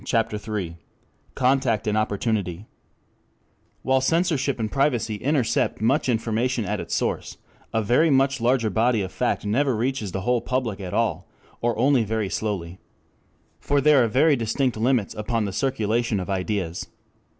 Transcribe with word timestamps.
CHAPTER 0.03 0.57
III 0.57 0.77
CONTACT 1.35 1.85
AND 1.85 1.95
OPPORTUNITY 1.95 2.55
1 2.57 2.65
While 3.83 4.01
censorship 4.01 4.59
and 4.59 4.71
privacy 4.71 5.17
intercept 5.17 5.79
much 5.79 6.09
information 6.09 6.65
at 6.65 6.79
its 6.79 6.95
source, 6.95 7.37
a 7.71 7.83
very 7.83 8.09
much 8.09 8.41
larger 8.41 8.71
body 8.71 9.03
of 9.03 9.11
fact 9.11 9.45
never 9.45 9.75
reaches 9.75 10.11
the 10.11 10.21
whole 10.21 10.41
public 10.41 10.79
at 10.79 10.95
all, 10.95 11.27
or 11.61 11.77
only 11.77 12.03
very 12.03 12.29
slowly. 12.29 12.79
For 13.59 13.79
there 13.79 14.03
are 14.03 14.07
very 14.07 14.35
distinct 14.35 14.75
limits 14.75 15.13
upon 15.13 15.45
the 15.45 15.53
circulation 15.53 16.19
of 16.19 16.31
ideas. 16.31 16.87